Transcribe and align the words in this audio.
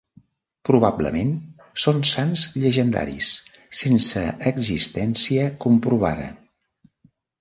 Probablement, 0.69 1.33
són 1.83 1.99
sants 2.11 2.45
llegendaris, 2.63 3.29
sense 3.81 4.25
existència 4.53 5.45
comprovada. 5.67 6.27